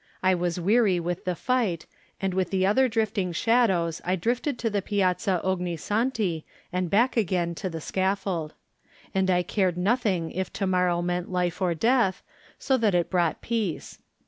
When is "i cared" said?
9.29-9.77